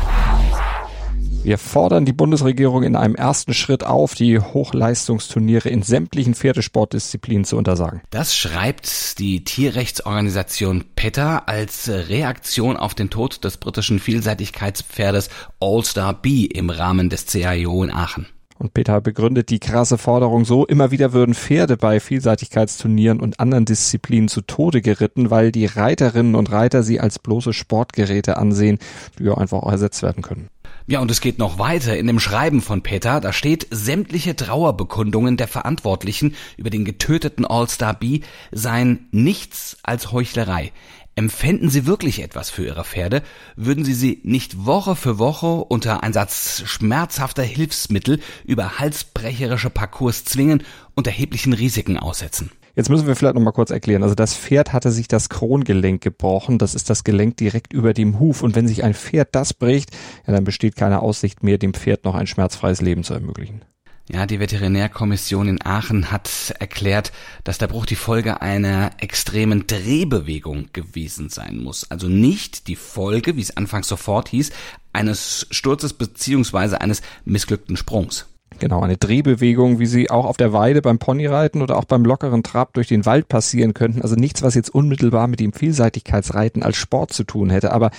Wir 1.48 1.58
fordern 1.58 2.04
die 2.04 2.12
Bundesregierung 2.12 2.84
in 2.84 2.98
einem 2.98 3.16
ersten 3.16 3.54
Schritt 3.54 3.86
auf, 3.86 4.16
die 4.16 4.38
Hochleistungsturniere 4.38 5.70
in 5.70 5.82
sämtlichen 5.82 6.36
Pferdesportdisziplinen 6.36 7.46
zu 7.46 7.56
untersagen. 7.56 8.02
Das 8.10 8.36
schreibt 8.36 9.18
die 9.20 9.46
Tierrechtsorganisation 9.46 10.84
PETA 10.96 11.44
als 11.46 11.90
Reaktion 11.90 12.76
auf 12.76 12.96
den 12.96 13.10
Tod 13.10 13.46
des 13.46 13.56
britischen 13.58 14.00
Vielseitigkeitspferdes 14.00 15.30
All-Star 15.62 16.14
B 16.14 16.44
im 16.44 16.70
Rahmen 16.70 17.10
des 17.10 17.28
CIO 17.28 17.82
in 17.82 17.94
Aachen. 17.94 18.28
Und 18.60 18.74
Peter 18.74 19.02
begründet 19.02 19.50
die 19.50 19.60
krasse 19.60 19.98
Forderung 19.98 20.46
so, 20.46 20.66
immer 20.66 20.92
wieder 20.92 21.14
würden 21.14 21.36
Pferde 21.36 21.78
bei 21.78 22.00
Vielseitigkeitsturnieren 22.00 23.20
und 23.20 23.40
anderen 23.40 23.66
Disziplinen 23.66 24.30
zu 24.30 24.42
Tode 24.42 24.82
geritten, 24.82 25.30
weil 25.30 25.52
die 25.52 25.66
Reiterinnen 25.66 26.36
und 26.36 26.52
Reiter 26.52 26.84
sie 26.84 27.00
als 27.00 27.20
bloße 27.20 27.54
Sportgeräte 27.54 28.38
ansehen, 28.38 28.80
die 29.20 29.26
ja 29.26 29.36
einfach 29.36 29.64
ersetzt 29.64 30.02
werden 30.02 30.24
können. 30.24 30.50
Ja, 30.90 31.02
und 31.02 31.12
es 31.12 31.20
geht 31.20 31.38
noch 31.38 31.60
weiter. 31.60 31.98
In 31.98 32.08
dem 32.08 32.20
Schreiben 32.20 32.62
von 32.62 32.82
Peter, 32.82 33.20
da 33.20 33.34
steht, 33.34 33.68
sämtliche 33.72 34.38
Trauerbekundungen 34.38 35.36
der 35.36 35.50
Verantwortlichen 35.50 36.36
über 36.56 36.70
den 36.70 36.86
getöteten 36.86 37.46
All-Star 37.46 37.94
B 37.94 38.22
seien 38.52 39.08
nichts 39.12 39.78
als 39.84 40.14
Heuchlerei. 40.14 40.72
Empfänden 41.18 41.72
Sie 41.72 41.88
wirklich 41.88 42.22
etwas 42.22 42.52
für 42.52 42.64
Ihre 42.64 42.84
Pferde, 42.84 43.24
würden 43.56 43.84
Sie 43.84 43.96
sie 43.96 44.22
nicht 44.24 44.68
Woche 44.68 44.96
für 44.96 45.18
Woche 45.18 45.48
unter 45.48 46.04
Einsatz 46.04 46.62
schmerzhafter 46.68 47.42
Hilfsmittel 47.42 48.20
über 48.46 48.78
halsbrecherische 48.78 49.72
Parcours 49.72 50.26
zwingen 50.26 50.62
und 50.94 51.08
erheblichen 51.08 51.54
Risiken 51.54 51.98
aussetzen. 51.98 52.52
Jetzt 52.76 52.92
müssen 52.92 53.08
wir 53.08 53.16
vielleicht 53.16 53.34
noch 53.34 53.42
mal 53.42 53.52
kurz 53.52 53.72
erklären. 53.72 54.04
Also 54.04 54.14
das 54.14 54.36
Pferd 54.36 54.74
hatte 54.74 54.92
sich 54.92 55.08
das 55.08 55.30
Krongelenk 55.30 56.04
gebrochen. 56.04 56.60
Das 56.60 56.76
ist 56.76 56.92
das 56.92 57.04
Gelenk 57.04 57.38
direkt 57.38 57.74
über 57.74 57.96
dem 57.96 58.20
Huf. 58.20 58.44
Und 58.44 58.56
wenn 58.56 58.68
sich 58.68 58.84
ein 58.84 58.94
Pferd 58.94 59.30
das 59.32 59.56
bricht, 59.56 59.90
ja, 60.28 60.34
dann 60.34 60.44
besteht 60.44 60.76
keine 60.76 61.02
Aussicht 61.02 61.42
mehr, 61.42 61.58
dem 61.58 61.74
Pferd 61.74 62.06
noch 62.06 62.14
ein 62.14 62.28
schmerzfreies 62.28 62.82
Leben 62.82 63.04
zu 63.04 63.16
ermöglichen. 63.16 63.64
Ja, 64.10 64.26
die 64.26 64.40
Veterinärkommission 64.40 65.50
in 65.50 65.66
Aachen 65.66 66.12
hat 66.12 66.54
erklärt, 66.60 67.12
dass 67.44 67.58
der 67.58 67.68
Bruch 67.68 67.86
die 67.86 67.98
Folge 67.98 68.42
einer 68.42 68.92
extremen 69.00 69.68
Drehbewegung 69.68 70.70
gewesen 70.72 71.28
sein 71.28 71.58
muss. 71.58 71.92
Also 71.92 72.08
nicht 72.08 72.70
die 72.70 72.78
Folge, 72.78 73.36
wie 73.36 73.42
es 73.42 73.58
anfangs 73.58 73.90
sofort 73.90 74.30
hieß, 74.30 74.52
eines 74.94 75.48
Sturzes 75.52 75.92
beziehungsweise 75.92 76.80
eines 76.80 77.02
missglückten 77.26 77.76
Sprungs. 77.76 78.28
Genau, 78.60 78.82
eine 78.82 78.96
Drehbewegung, 78.96 79.78
wie 79.80 79.86
sie 79.86 80.10
auch 80.10 80.26
auf 80.26 80.38
der 80.38 80.54
Weide 80.54 80.82
beim 80.82 81.00
Ponyreiten 81.00 81.62
oder 81.62 81.78
auch 81.78 81.84
beim 81.84 82.06
lockeren 82.06 82.44
Trab 82.44 82.74
durch 82.74 82.88
den 82.88 83.06
Wald 83.06 83.28
passieren 83.28 83.74
könnten. 83.74 84.02
Also 84.02 84.16
nichts, 84.16 84.42
was 84.42 84.56
jetzt 84.56 84.74
unmittelbar 84.74 85.28
mit 85.28 85.42
dem 85.42 85.52
Vielseitigkeitsreiten 85.52 86.64
als 86.64 86.78
Sport 86.78 87.12
zu 87.12 87.26
tun 87.26 87.50
hätte. 87.50 87.74
Aber 87.74 87.92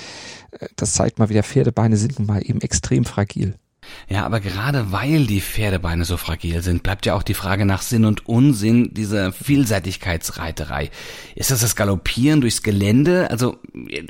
äh, 0.52 0.68
das 0.74 0.94
zeigt 0.94 1.18
mal, 1.18 1.28
wie 1.28 1.34
der 1.34 1.44
Pferdebeine 1.44 1.98
sind 1.98 2.18
nun 2.18 2.26
mal 2.26 2.40
eben 2.42 2.62
extrem 2.62 3.04
fragil. 3.04 3.56
Ja, 4.08 4.24
aber 4.24 4.40
gerade 4.40 4.92
weil 4.92 5.26
die 5.26 5.40
Pferdebeine 5.40 6.04
so 6.04 6.16
fragil 6.16 6.62
sind, 6.62 6.82
bleibt 6.82 7.06
ja 7.06 7.14
auch 7.14 7.22
die 7.22 7.34
Frage 7.34 7.64
nach 7.64 7.82
Sinn 7.82 8.04
und 8.04 8.26
Unsinn 8.26 8.94
dieser 8.94 9.32
Vielseitigkeitsreiterei. 9.32 10.90
Ist 11.34 11.50
das 11.50 11.60
das 11.60 11.76
Galoppieren 11.76 12.40
durchs 12.40 12.62
Gelände? 12.62 13.30
Also 13.30 13.56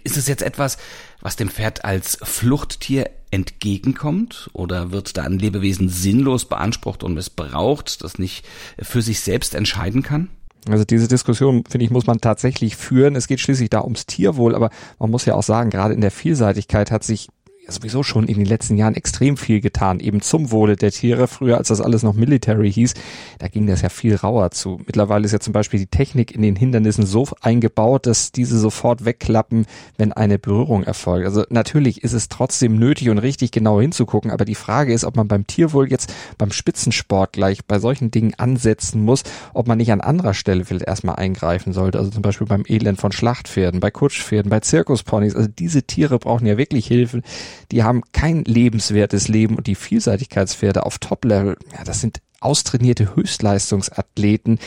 ist 0.05 0.17
es 0.17 0.29
jetzt 0.29 0.43
etwas, 0.43 0.79
was 1.21 1.37
dem 1.37 1.49
Pferd 1.49 1.85
als 1.85 2.19
Fluchttier 2.23 3.11
entgegenkommt? 3.31 4.51
Oder 4.53 4.93
wird 4.93 5.17
da 5.17 5.25
ein 5.25 5.39
Lebewesen 5.39 5.89
sinnlos 5.89 6.45
beansprucht 6.45 7.03
und 7.03 7.15
missbraucht, 7.15 8.03
das 8.03 8.19
nicht 8.19 8.47
für 8.79 9.03
sich 9.03 9.21
selbst 9.21 9.55
entscheiden 9.55 10.03
kann? 10.03 10.29
Also 10.69 10.85
diese 10.85 11.09
Diskussion, 11.09 11.65
finde 11.69 11.85
ich, 11.85 11.91
muss 11.91 12.07
man 12.07 12.21
tatsächlich 12.21 12.77
führen. 12.77 13.17
Es 13.17 13.27
geht 13.27 13.41
schließlich 13.41 13.71
da 13.71 13.83
ums 13.83 14.07
Tierwohl, 14.07 14.55
aber 14.55 14.71
man 14.99 15.11
muss 15.11 15.25
ja 15.25 15.35
auch 15.35 15.43
sagen, 15.43 15.71
gerade 15.71 15.95
in 15.95 16.01
der 16.01 16.11
Vielseitigkeit 16.11 16.91
hat 16.91 17.05
sich 17.05 17.29
sowieso 17.71 18.03
schon 18.03 18.27
in 18.27 18.37
den 18.37 18.47
letzten 18.47 18.77
Jahren 18.77 18.95
extrem 18.95 19.37
viel 19.37 19.61
getan, 19.61 20.01
eben 20.01 20.21
zum 20.21 20.51
Wohle 20.51 20.77
der 20.77 20.91
Tiere. 20.91 21.29
Früher, 21.29 21.59
als 21.59 21.69
das 21.69 21.81
alles 21.81 22.03
noch 22.03 22.15
Military 22.15 22.73
hieß, 22.73 22.95
da 23.39 23.49
ging 23.49 23.67
das 23.67 23.83
ja 23.83 23.89
viel 23.89 24.17
rauer 24.17 24.51
zu. 24.51 24.81
Mittlerweile 24.87 25.25
ist 25.25 25.33
ja 25.33 25.41
zum 25.41 25.53
Beispiel 25.53 25.81
die 25.81 25.87
Technik 25.87 26.33
in 26.33 26.43
den 26.43 26.57
Hindernissen 26.57 27.07
so 27.07 27.27
eingebaut, 27.41 28.07
dass 28.07 28.33
diese 28.33 28.59
sofort 28.59 29.05
wegklappen, 29.05 29.67
wenn 29.97 30.13
eine 30.13 30.39
Berührung 30.39 30.83
erfolgt. 30.83 31.27
Also 31.27 31.45
natürlich 31.51 32.03
ist 32.03 32.13
es 32.13 32.29
trotzdem 32.29 32.79
nötig 32.79 33.11
und 33.11 33.19
richtig 33.19 33.51
genau 33.51 33.81
hinzugucken, 33.81 34.31
aber 34.31 34.45
die 34.45 34.55
Frage 34.55 34.93
ist, 34.93 35.05
ob 35.05 35.17
man 35.17 35.29
beim 35.29 35.47
Tierwohl 35.47 35.91
jetzt 35.91 36.13
beim 36.39 36.53
Spitzensport 36.53 37.33
gleich 37.33 37.65
bei 37.67 37.79
solchen 37.79 38.11
Dingen 38.11 38.35
ansetzen 38.37 39.03
muss, 39.03 39.23
ob 39.55 39.69
man 39.69 39.79
nicht 39.79 39.93
an 39.93 40.01
anderer 40.01 40.35
Stelle 40.35 40.65
vielleicht 40.65 40.87
erstmal 40.87 41.17
eingreifen 41.17 41.73
sollte. 41.73 41.99
Also 41.99 42.11
zum 42.11 42.23
Beispiel 42.23 42.47
beim 42.47 42.65
Elend 42.67 43.01
von 43.01 43.13
Schlachtpferden, 43.13 43.81
bei 43.81 43.91
Kutschpferden, 43.91 44.51
bei 44.51 44.61
Zirkusponys. 44.61 45.35
Also 45.35 45.49
diese 45.49 45.83
Tiere 45.83 46.19
brauchen 46.19 46.47
ja 46.47 46.57
wirklich 46.57 46.87
Hilfe 46.87 47.23
die 47.73 47.83
haben 47.83 48.03
kein 48.13 48.45
lebenswertes 48.45 49.29
Leben 49.29 49.57
und 49.57 49.67
die 49.67 49.75
Vielseitigkeitspferde 49.75 50.85
auf 50.85 50.99
Top-Level, 50.99 51.57
ja, 51.77 51.85
das 51.85 52.01
sind 52.01 52.21
austrainierte 52.41 53.17
Höchstleistungsathleten, 53.17 54.59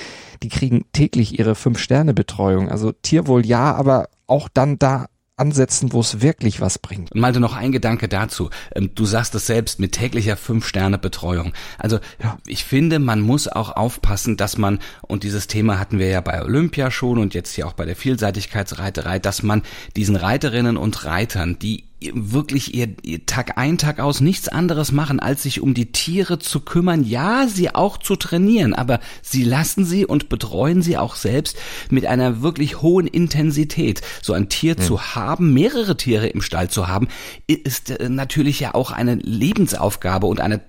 die 0.44 0.50
kriegen 0.50 0.86
täglich 0.94 1.40
ihre 1.40 1.56
Fünf-Sterne-Betreuung. 1.56 2.70
Also 2.70 2.92
Tierwohl 2.92 3.46
ja, 3.46 3.74
aber 3.74 4.10
auch 4.28 4.50
dann 4.50 4.78
da 4.78 5.08
ansetzen, 5.42 5.92
wo 5.92 6.02
es 6.02 6.22
wirklich 6.22 6.62
was 6.62 6.78
bringt. 6.78 7.12
Und 7.12 7.20
Malte, 7.20 7.40
noch 7.40 7.56
ein 7.56 7.72
Gedanke 7.72 8.08
dazu. 8.08 8.52
Ähm, 8.76 8.92
du 8.94 9.06
sagst 9.06 9.34
es 9.34 9.48
selbst 9.48 9.80
mit 9.80 9.94
täglicher 9.94 10.38
Fünf-Sterne-Betreuung. 10.38 11.54
Also 11.80 12.00
ja. 12.22 12.38
ich 12.46 12.64
finde, 12.64 13.00
man 13.00 13.22
muss 13.22 13.48
auch 13.48 13.76
aufpassen, 13.76 14.38
dass 14.38 14.58
man, 14.58 14.80
und 15.02 15.24
dieses 15.24 15.48
Thema 15.48 15.80
hatten 15.80 15.98
wir 15.98 16.08
ja 16.08 16.22
bei 16.22 16.44
Olympia 16.44 16.92
schon 16.92 17.18
und 17.18 17.34
jetzt 17.34 17.56
hier 17.56 17.68
auch 17.68 17.74
bei 17.74 17.86
der 17.86 17.96
Vielseitigkeitsreiterei, 17.96 19.18
dass 19.18 19.42
man 19.42 19.64
diesen 19.96 20.16
Reiterinnen 20.16 20.78
und 20.78 21.06
Reitern, 21.06 21.58
die 21.58 21.86
wirklich 22.14 22.74
ihr, 22.74 22.96
ihr 23.04 23.26
Tag 23.26 23.58
ein, 23.58 23.78
Tag 23.78 24.00
aus 24.00 24.22
nichts 24.22 24.48
anderes 24.48 24.92
machen, 24.92 25.20
als 25.20 25.44
sich 25.44 25.62
um 25.62 25.74
die 25.74 25.92
Tiere 25.92 26.40
zu 26.40 26.62
kümmern, 26.62 27.04
ja, 27.04 27.48
sie 27.48 27.74
auch 27.74 27.98
zu 27.98 28.16
trainieren, 28.16 28.74
aber 28.74 29.00
sie 29.22 29.44
lassen 29.44 29.86
sie 29.86 30.06
und 30.06 30.30
betreuen 30.30 30.82
sie 30.82 30.98
auch 30.98 31.16
selbst 31.16 31.58
mit 31.90 32.06
einer 32.06 32.42
wirklich 32.42 32.82
hohen 32.82 33.08
Intensität. 33.08 34.02
So 34.22 34.34
ein 34.34 34.50
Tier 34.50 34.76
mhm. 34.78 34.82
zu 34.82 35.02
haben, 35.16 35.54
mehrere 35.54 35.96
Tiere 35.96 36.28
im 36.28 36.42
Stall 36.42 36.70
zu 36.70 36.88
haben, 36.88 37.08
ist 37.48 37.92
äh, 37.92 38.10
natürlich 38.10 38.60
ja 38.60 38.74
auch 38.74 38.92
eine 38.92 39.16
Lebensaufgabe 39.16 40.28
und 40.28 40.40
eine 40.40 40.62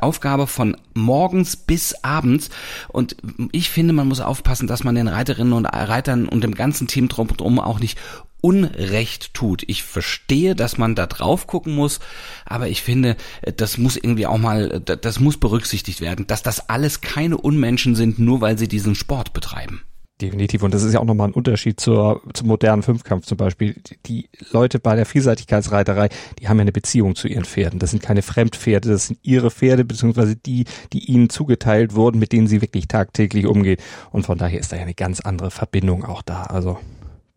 Aufgabe 0.00 0.46
von 0.46 0.76
morgens 0.94 1.56
bis 1.56 1.94
abends. 2.02 2.48
Und 2.88 3.16
ich 3.52 3.70
finde, 3.70 3.92
man 3.92 4.08
muss 4.08 4.20
aufpassen, 4.20 4.66
dass 4.66 4.82
man 4.82 4.94
den 4.94 5.08
Reiterinnen 5.08 5.52
und 5.52 5.66
Reitern 5.66 6.26
und 6.28 6.42
dem 6.42 6.54
ganzen 6.54 6.88
Team 6.88 7.08
drumherum 7.08 7.60
auch 7.60 7.78
nicht 7.78 7.98
Unrecht 8.40 9.34
tut. 9.34 9.62
Ich 9.66 9.82
verstehe, 9.82 10.54
dass 10.54 10.78
man 10.78 10.94
da 10.94 11.06
drauf 11.06 11.46
gucken 11.46 11.74
muss, 11.74 12.00
aber 12.44 12.68
ich 12.68 12.82
finde, 12.82 13.16
das 13.56 13.78
muss 13.78 13.96
irgendwie 13.96 14.26
auch 14.26 14.38
mal, 14.38 14.80
das 14.80 15.20
muss 15.20 15.36
berücksichtigt 15.36 16.00
werden, 16.00 16.26
dass 16.26 16.42
das 16.42 16.68
alles 16.68 17.00
keine 17.00 17.36
Unmenschen 17.36 17.94
sind, 17.94 18.18
nur 18.18 18.40
weil 18.40 18.58
sie 18.58 18.68
diesen 18.68 18.94
Sport 18.94 19.32
betreiben. 19.32 19.82
Definitiv. 20.20 20.64
Und 20.64 20.74
das 20.74 20.82
ist 20.82 20.92
ja 20.94 21.00
auch 21.00 21.04
nochmal 21.04 21.28
ein 21.28 21.32
Unterschied 21.32 21.78
zur, 21.78 22.22
zum 22.32 22.48
modernen 22.48 22.82
Fünfkampf 22.82 23.24
zum 23.24 23.36
Beispiel. 23.38 23.76
Die 24.06 24.28
Leute 24.50 24.80
bei 24.80 24.96
der 24.96 25.06
Vielseitigkeitsreiterei, 25.06 26.08
die 26.40 26.48
haben 26.48 26.56
ja 26.56 26.62
eine 26.62 26.72
Beziehung 26.72 27.14
zu 27.14 27.28
ihren 27.28 27.44
Pferden. 27.44 27.78
Das 27.78 27.90
sind 27.90 28.02
keine 28.02 28.22
Fremdpferde, 28.22 28.88
das 28.88 29.06
sind 29.06 29.20
ihre 29.22 29.52
Pferde, 29.52 29.84
beziehungsweise 29.84 30.34
die, 30.34 30.64
die 30.92 31.04
ihnen 31.04 31.30
zugeteilt 31.30 31.94
wurden, 31.94 32.18
mit 32.18 32.32
denen 32.32 32.48
sie 32.48 32.60
wirklich 32.62 32.88
tagtäglich 32.88 33.46
umgehen. 33.46 33.78
Und 34.10 34.26
von 34.26 34.38
daher 34.38 34.58
ist 34.58 34.72
da 34.72 34.76
ja 34.76 34.82
eine 34.82 34.94
ganz 34.94 35.20
andere 35.20 35.52
Verbindung 35.52 36.04
auch 36.04 36.22
da. 36.22 36.42
Also 36.44 36.78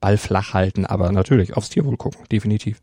Ball 0.01 0.17
flach 0.17 0.53
halten, 0.53 0.85
aber 0.85 1.11
natürlich 1.13 1.55
aufs 1.55 1.69
Tierwohl 1.69 1.95
gucken. 1.95 2.25
Definitiv. 2.29 2.81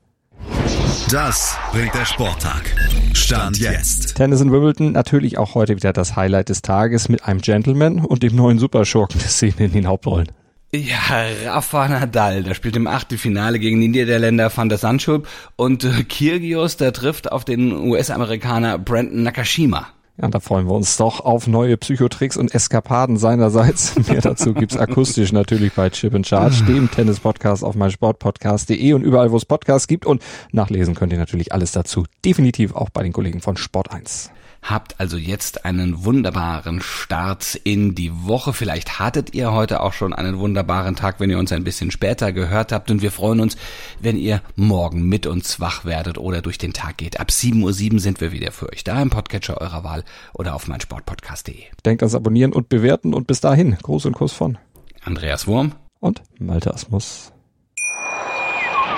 Das 1.10 1.56
bringt 1.72 1.94
der 1.94 2.04
Sporttag. 2.04 2.74
Stand 3.14 3.58
jetzt. 3.58 4.14
Tennis 4.16 4.40
in 4.40 4.52
Wimbledon, 4.52 4.92
natürlich 4.92 5.38
auch 5.38 5.54
heute 5.54 5.74
wieder 5.76 5.92
das 5.92 6.16
Highlight 6.16 6.48
des 6.48 6.62
Tages 6.62 7.08
mit 7.08 7.24
einem 7.24 7.40
Gentleman 7.40 8.04
und 8.04 8.22
dem 8.22 8.36
neuen 8.36 8.58
Superschurken 8.58 9.18
der 9.20 9.28
Szene 9.28 9.54
in 9.58 9.72
den 9.72 9.86
Hauptrollen. 9.86 10.28
Ja, 10.70 10.98
Rafa 11.46 11.88
Nadal, 11.88 12.42
der 12.42 12.52
spielt 12.52 12.76
im 12.76 12.86
Achtelfinale 12.86 13.58
gegen 13.58 13.80
die 13.80 13.88
Niederländer 13.88 14.54
Van 14.54 14.68
der 14.68 14.76
Sandschulp 14.76 15.26
und 15.56 15.82
äh, 15.84 16.04
Kyrgios, 16.04 16.76
der 16.76 16.92
trifft 16.92 17.32
auf 17.32 17.46
den 17.46 17.72
US-Amerikaner 17.72 18.78
Brandon 18.78 19.22
Nakashima. 19.22 19.88
Ja, 20.20 20.26
da 20.28 20.40
freuen 20.40 20.66
wir 20.66 20.74
uns 20.74 20.96
doch 20.96 21.20
auf 21.20 21.46
neue 21.46 21.76
Psychotricks 21.76 22.36
und 22.36 22.52
Eskapaden 22.52 23.16
seinerseits. 23.16 23.94
Mehr 24.08 24.20
dazu 24.20 24.52
gibt's 24.52 24.76
akustisch 24.76 25.30
natürlich 25.30 25.72
bei 25.74 25.90
Chip 25.90 26.12
and 26.14 26.26
Charge, 26.26 26.64
dem 26.64 26.90
Tennis-Podcast 26.90 27.62
auf 27.62 27.76
meinsportpodcast.de 27.76 28.92
und 28.94 29.02
überall, 29.02 29.30
wo 29.30 29.36
es 29.36 29.44
Podcasts 29.44 29.86
gibt. 29.86 30.06
Und 30.06 30.22
nachlesen 30.50 30.96
könnt 30.96 31.12
ihr 31.12 31.18
natürlich 31.18 31.52
alles 31.52 31.70
dazu. 31.70 32.04
Definitiv 32.24 32.74
auch 32.74 32.90
bei 32.90 33.04
den 33.04 33.12
Kollegen 33.12 33.40
von 33.40 33.56
Sport 33.56 33.92
1. 33.92 34.32
Habt 34.62 35.00
also 35.00 35.16
jetzt 35.16 35.64
einen 35.64 36.04
wunderbaren 36.04 36.80
Start 36.82 37.54
in 37.64 37.94
die 37.94 38.12
Woche. 38.12 38.52
Vielleicht 38.52 38.98
hattet 38.98 39.34
ihr 39.34 39.52
heute 39.52 39.80
auch 39.80 39.92
schon 39.92 40.12
einen 40.12 40.38
wunderbaren 40.38 40.96
Tag, 40.96 41.20
wenn 41.20 41.30
ihr 41.30 41.38
uns 41.38 41.52
ein 41.52 41.64
bisschen 41.64 41.90
später 41.90 42.32
gehört 42.32 42.72
habt. 42.72 42.90
Und 42.90 43.00
wir 43.00 43.12
freuen 43.12 43.40
uns, 43.40 43.56
wenn 44.00 44.18
ihr 44.18 44.42
morgen 44.56 45.04
mit 45.08 45.26
uns 45.26 45.60
wach 45.60 45.84
werdet 45.84 46.18
oder 46.18 46.42
durch 46.42 46.58
den 46.58 46.72
Tag 46.72 46.98
geht. 46.98 47.20
Ab 47.20 47.28
7.07 47.30 47.92
Uhr 47.92 48.00
sind 48.00 48.20
wir 48.20 48.32
wieder 48.32 48.52
für 48.52 48.70
euch 48.70 48.84
da 48.84 49.00
im 49.00 49.10
Podcatcher 49.10 49.60
eurer 49.60 49.84
Wahl 49.84 50.04
oder 50.34 50.54
auf 50.54 50.68
meinsportpodcast.de. 50.68 51.62
Denkt 51.84 52.02
ans 52.02 52.14
Abonnieren 52.14 52.52
und 52.52 52.68
Bewerten 52.68 53.14
und 53.14 53.26
bis 53.26 53.40
dahin. 53.40 53.78
Gruß 53.82 54.06
und 54.06 54.14
Kuss 54.14 54.32
von 54.32 54.58
Andreas 55.02 55.46
Wurm 55.46 55.72
und 56.00 56.22
Malte 56.38 56.74
Asmus. 56.74 57.32